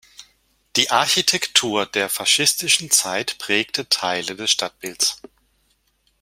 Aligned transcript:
Die 0.77 0.89
Architektur 0.89 1.85
der 1.85 2.09
faschistischen 2.09 2.89
Zeit 2.89 3.37
prägte 3.37 3.87
Teile 3.87 4.35
des 4.35 4.49
Stadtbilds. 4.49 5.21